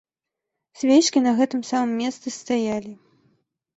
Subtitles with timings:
[0.79, 2.91] Свечкі на гэтым самым месцы стаялі.